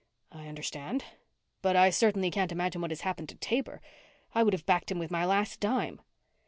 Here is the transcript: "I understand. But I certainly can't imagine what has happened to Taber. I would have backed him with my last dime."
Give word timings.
"I 0.31 0.47
understand. 0.47 1.03
But 1.61 1.75
I 1.75 1.91
certainly 1.91 2.31
can't 2.31 2.51
imagine 2.51 2.81
what 2.81 2.89
has 2.89 3.01
happened 3.01 3.29
to 3.29 3.35
Taber. 3.35 3.83
I 4.33 4.41
would 4.41 4.53
have 4.53 4.65
backed 4.65 4.89
him 4.89 4.97
with 4.97 5.11
my 5.11 5.25
last 5.25 5.59
dime." 5.59 6.01